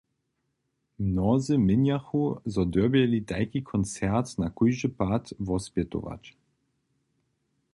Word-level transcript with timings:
Mnozy 1.07 1.57
měnjachu, 1.57 2.21
zo 2.53 2.65
dyrbjeli 2.73 3.19
tajki 3.31 3.59
koncert 3.71 4.29
na 4.41 4.47
kóždy 4.57 4.89
pad 4.99 5.23
wospjetować. 5.47 6.23